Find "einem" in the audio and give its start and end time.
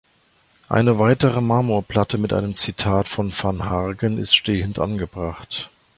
2.33-2.57